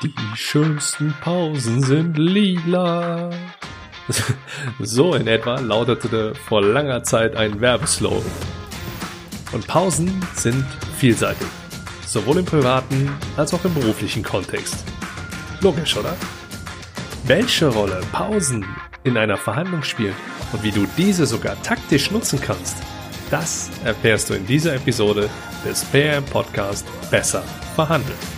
[0.00, 3.30] Die schönsten Pausen sind lila.
[4.78, 8.22] So in etwa lautete vor langer Zeit ein Werbeslogan.
[9.50, 10.64] Und Pausen sind
[10.96, 11.48] vielseitig.
[12.06, 14.84] Sowohl im privaten als auch im beruflichen Kontext.
[15.62, 16.14] Logisch, oder?
[17.24, 18.64] Welche Rolle Pausen
[19.02, 20.14] in einer Verhandlung spielen
[20.52, 22.76] und wie du diese sogar taktisch nutzen kannst,
[23.32, 25.28] das erfährst du in dieser Episode
[25.64, 27.42] des PM Podcast Besser
[27.74, 28.37] verhandeln.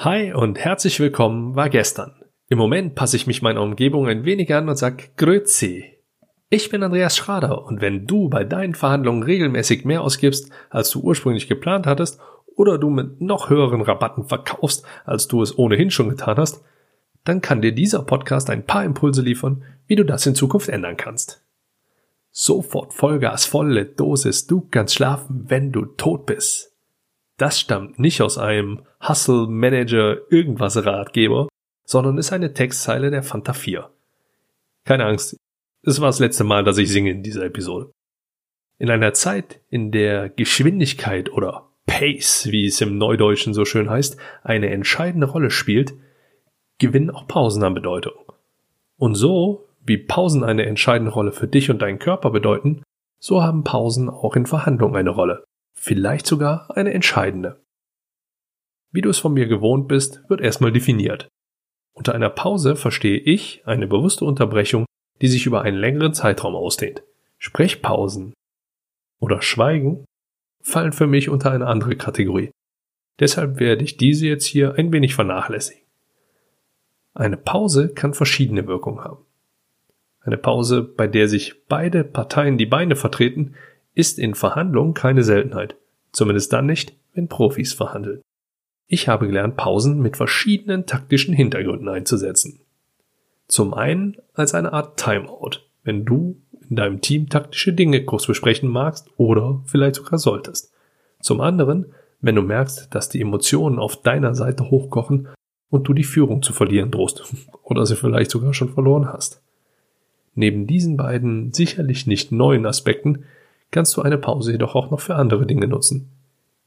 [0.00, 2.12] Hi und herzlich willkommen war gestern.
[2.50, 5.86] Im Moment passe ich mich meiner Umgebung ein wenig an und sag Grüezi.
[6.50, 11.00] Ich bin Andreas Schrader und wenn du bei deinen Verhandlungen regelmäßig mehr ausgibst, als du
[11.00, 12.20] ursprünglich geplant hattest,
[12.56, 16.62] oder du mit noch höheren Rabatten verkaufst, als du es ohnehin schon getan hast,
[17.24, 20.98] dann kann dir dieser Podcast ein paar Impulse liefern, wie du das in Zukunft ändern
[20.98, 21.42] kannst.
[22.30, 26.75] Sofort Vollgas, volle Dosis, du kannst schlafen, wenn du tot bist.
[27.36, 31.48] Das stammt nicht aus einem Hustle Manager irgendwas Ratgeber,
[31.84, 33.90] sondern ist eine Textzeile der Fanta 4.
[34.84, 35.36] Keine Angst,
[35.82, 37.90] es war das letzte Mal, dass ich singe in dieser Episode.
[38.78, 44.16] In einer Zeit, in der Geschwindigkeit oder Pace, wie es im Neudeutschen so schön heißt,
[44.42, 45.94] eine entscheidende Rolle spielt,
[46.78, 48.14] gewinnen auch Pausen an Bedeutung.
[48.96, 52.82] Und so, wie Pausen eine entscheidende Rolle für dich und deinen Körper bedeuten,
[53.18, 55.44] so haben Pausen auch in Verhandlungen eine Rolle
[55.78, 57.62] vielleicht sogar eine entscheidende.
[58.92, 61.28] Wie du es von mir gewohnt bist, wird erstmal definiert.
[61.94, 64.86] Unter einer Pause verstehe ich eine bewusste Unterbrechung,
[65.20, 67.02] die sich über einen längeren Zeitraum ausdehnt.
[67.38, 68.34] Sprechpausen
[69.20, 70.04] oder Schweigen
[70.62, 72.50] fallen für mich unter eine andere Kategorie.
[73.18, 75.82] Deshalb werde ich diese jetzt hier ein wenig vernachlässigen.
[77.14, 79.24] Eine Pause kann verschiedene Wirkungen haben.
[80.20, 83.54] Eine Pause, bei der sich beide Parteien die Beine vertreten,
[83.96, 85.74] ist in Verhandlungen keine Seltenheit.
[86.12, 88.20] Zumindest dann nicht, wenn Profis verhandeln.
[88.86, 92.60] Ich habe gelernt, Pausen mit verschiedenen taktischen Hintergründen einzusetzen.
[93.48, 96.36] Zum einen als eine Art Timeout, wenn du
[96.68, 100.72] in deinem Team taktische Dinge kurz besprechen magst oder vielleicht sogar solltest.
[101.20, 101.86] Zum anderen,
[102.20, 105.28] wenn du merkst, dass die Emotionen auf deiner Seite hochkochen
[105.70, 107.24] und du die Führung zu verlieren drohst
[107.62, 109.40] oder sie vielleicht sogar schon verloren hast.
[110.34, 113.24] Neben diesen beiden sicherlich nicht neuen Aspekten
[113.70, 116.12] kannst du eine Pause jedoch auch noch für andere Dinge nutzen.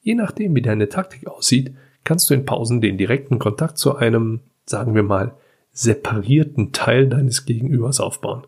[0.00, 1.74] Je nachdem, wie deine Taktik aussieht,
[2.04, 5.36] kannst du in Pausen den direkten Kontakt zu einem, sagen wir mal,
[5.72, 8.46] separierten Teil deines Gegenübers aufbauen.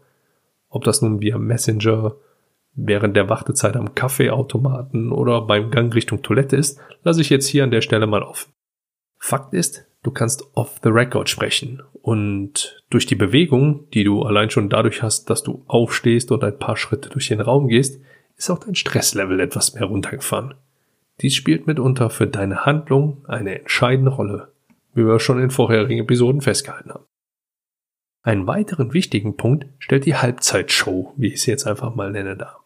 [0.68, 2.14] Ob das nun via Messenger,
[2.74, 7.64] während der Wartezeit am Kaffeeautomaten oder beim Gang Richtung Toilette ist, lasse ich jetzt hier
[7.64, 8.52] an der Stelle mal offen.
[9.18, 14.50] Fakt ist, du kannst off the record sprechen und durch die Bewegung, die du allein
[14.50, 18.00] schon dadurch hast, dass du aufstehst und ein paar Schritte durch den Raum gehst,
[18.38, 20.54] ist auch dein Stresslevel etwas mehr runtergefahren.
[21.20, 24.52] Dies spielt mitunter für deine Handlung eine entscheidende Rolle,
[24.94, 27.04] wie wir schon in vorherigen Episoden festgehalten haben.
[28.22, 32.64] Einen weiteren wichtigen Punkt stellt die Halbzeitshow, wie ich sie jetzt einfach mal nenne, dar.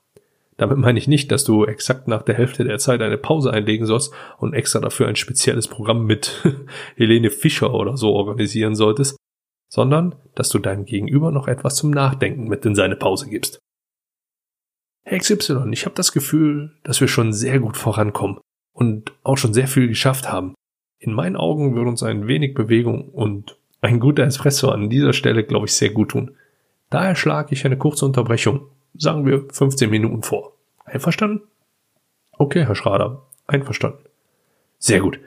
[0.58, 3.86] Damit meine ich nicht, dass du exakt nach der Hälfte der Zeit eine Pause einlegen
[3.86, 6.42] sollst und extra dafür ein spezielles Programm mit
[6.96, 9.16] Helene Fischer oder so organisieren solltest,
[9.70, 13.58] sondern dass du deinem Gegenüber noch etwas zum Nachdenken mit in seine Pause gibst.
[15.04, 18.38] Herr XY, ich habe das Gefühl, dass wir schon sehr gut vorankommen
[18.72, 20.54] und auch schon sehr viel geschafft haben.
[20.98, 25.42] In meinen Augen würde uns ein wenig Bewegung und ein guter Espresso an dieser Stelle,
[25.42, 26.36] glaube ich, sehr gut tun.
[26.88, 30.52] Daher schlage ich eine kurze Unterbrechung, sagen wir 15 Minuten vor.
[30.84, 31.42] Einverstanden?
[32.38, 34.04] Okay, Herr Schrader, einverstanden.
[34.78, 35.18] Sehr gut.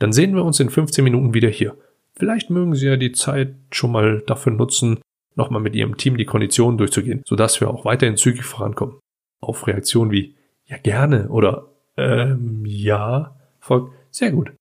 [0.00, 1.76] Dann sehen wir uns in 15 Minuten wieder hier.
[2.16, 4.98] Vielleicht mögen Sie ja die Zeit schon mal dafür nutzen,
[5.36, 8.98] nochmal mit Ihrem Team die Konditionen durchzugehen, sodass wir auch weiterhin zügig vorankommen
[9.40, 14.52] auf Reaktionen wie ja gerne oder ähm, ja folgt sehr gut.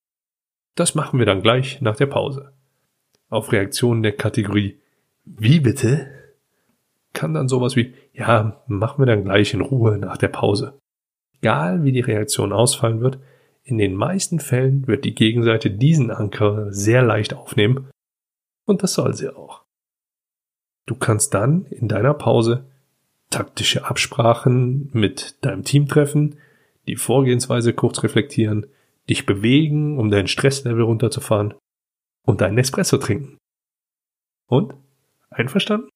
[0.76, 2.54] Das machen wir dann gleich nach der Pause.
[3.30, 4.80] Auf Reaktionen der Kategorie
[5.26, 6.08] wie bitte
[7.14, 10.80] kann dann sowas wie ja machen wir dann gleich in Ruhe nach der Pause.
[11.42, 13.20] Egal wie die Reaktion ausfallen wird,
[13.64, 17.90] in den meisten Fällen wird die Gegenseite diesen Anker sehr leicht aufnehmen
[18.66, 19.64] und das soll sie auch.
[20.86, 22.66] Du kannst dann in deiner Pause
[23.30, 26.38] taktische Absprachen mit deinem Team treffen,
[26.88, 28.66] die Vorgehensweise kurz reflektieren,
[29.10, 31.54] dich bewegen, um dein Stresslevel runterzufahren
[32.26, 33.38] und deinen Espresso trinken.
[34.48, 34.74] Und?
[35.30, 35.90] Einverstanden?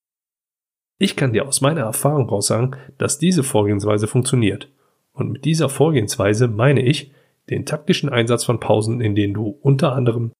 [1.00, 4.72] Ich kann dir aus meiner Erfahrung raus sagen, dass diese Vorgehensweise funktioniert.
[5.12, 7.12] Und mit dieser Vorgehensweise meine ich
[7.50, 10.32] den taktischen Einsatz von Pausen, in denen du unter anderem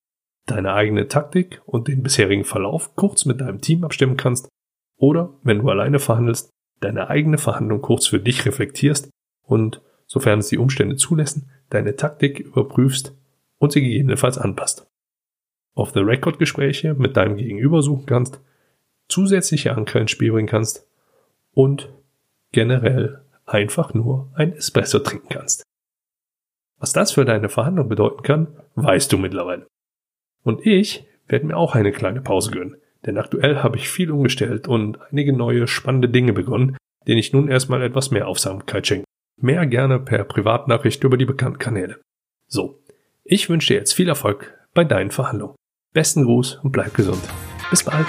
[0.46, 4.50] deine eigene Taktik und den bisherigen Verlauf kurz mit deinem Team abstimmen kannst
[4.98, 6.50] oder, wenn du alleine verhandelst,
[6.84, 9.10] deine eigene Verhandlung kurz für dich reflektierst
[9.44, 13.14] und, sofern es die Umstände zulassen, deine Taktik überprüfst
[13.58, 14.88] und sie gegebenenfalls anpasst.
[15.76, 18.40] Off-the-Record-Gespräche mit deinem Gegenüber suchen kannst,
[19.08, 20.88] zusätzliche Anker ins Spiel bringen kannst
[21.54, 21.90] und
[22.52, 25.64] generell einfach nur ein Espresso trinken kannst.
[26.78, 29.68] Was das für deine Verhandlung bedeuten kann, weißt du mittlerweile.
[30.44, 34.68] Und ich werde mir auch eine kleine Pause gönnen, denn aktuell habe ich viel umgestellt
[34.68, 36.78] und einige neue spannende Dinge begonnen,
[37.08, 39.06] denen ich nun erstmal etwas mehr Aufmerksamkeit schenke.
[39.42, 42.00] Mehr gerne per Privatnachricht über die bekannten Kanäle.
[42.48, 42.82] So,
[43.24, 45.56] ich wünsche dir jetzt viel Erfolg bei deinen Verhandlungen.
[45.94, 47.22] Besten Gruß und bleib gesund.
[47.70, 48.08] Bis bald.